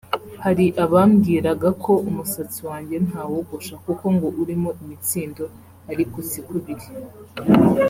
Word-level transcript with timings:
“Hari 0.43 0.65
abambwiraga 0.83 1.69
ko 1.83 1.91
umusatsi 2.09 2.59
wanjye 2.69 2.95
ntawogosha 3.05 3.75
kuko 3.85 4.05
ngo 4.15 4.27
urimo 4.41 4.69
imitsindo 4.81 5.45
ariko 5.91 6.17
siko 6.29 6.53
biri 6.65 6.87